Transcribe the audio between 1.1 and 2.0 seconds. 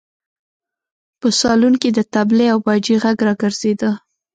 په سالون کې د